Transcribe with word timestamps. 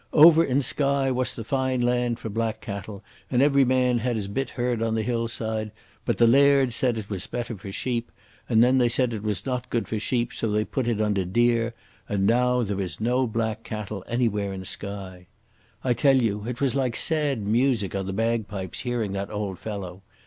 "Over 0.13 0.43
in 0.43 0.63
Skye 0.63 1.11
wass 1.11 1.33
the 1.35 1.43
fine 1.43 1.79
land 1.79 2.17
for 2.17 2.27
black 2.27 2.59
cattle, 2.59 3.03
and 3.29 3.39
every 3.39 3.63
man 3.63 3.99
had 3.99 4.15
his 4.15 4.27
bit 4.27 4.49
herd 4.49 4.81
on 4.81 4.95
the 4.95 5.03
hillside. 5.03 5.69
But 6.05 6.17
the 6.17 6.25
lairds 6.25 6.73
said 6.75 6.97
it 6.97 7.07
wass 7.07 7.27
better 7.27 7.55
for 7.55 7.71
sheep, 7.71 8.11
and 8.49 8.63
then 8.63 8.79
they 8.79 8.89
said 8.89 9.13
it 9.13 9.21
wass 9.21 9.45
not 9.45 9.69
good 9.69 9.87
for 9.87 9.99
sheep, 9.99 10.33
so 10.33 10.49
they 10.49 10.65
put 10.65 10.87
it 10.87 10.99
under 10.99 11.23
deer, 11.23 11.75
and 12.09 12.25
now 12.25 12.63
there 12.63 12.81
is 12.81 12.99
no 12.99 13.27
black 13.27 13.61
cattle 13.61 14.03
anywhere 14.07 14.53
in 14.53 14.65
Skye." 14.65 15.27
I 15.83 15.93
tell 15.93 16.17
you 16.19 16.45
it 16.47 16.59
was 16.59 16.73
like 16.73 16.95
sad 16.95 17.45
music 17.45 17.93
on 17.93 18.07
the 18.07 18.11
bagpipes 18.11 18.79
hearing 18.79 19.11
that 19.11 19.29
old 19.29 19.59
fellow. 19.59 20.01